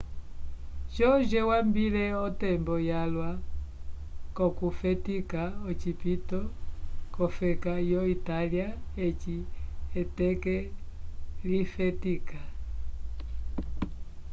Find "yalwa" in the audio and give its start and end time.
2.89-3.29